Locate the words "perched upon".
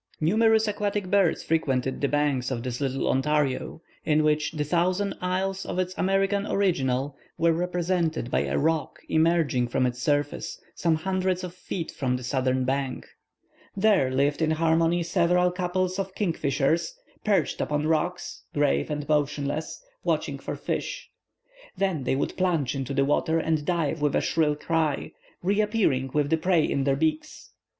17.23-17.85